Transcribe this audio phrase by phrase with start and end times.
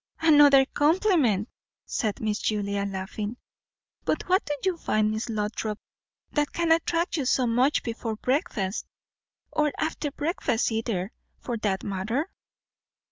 [0.21, 1.47] "Another compliment!"
[1.85, 3.37] said Miss Julia, laughing.
[4.03, 5.77] "But what do you find, Miss Lothrop,
[6.31, 8.87] that can attract you so much before breakfast?
[9.51, 12.31] or after breakfast either, for that matter?"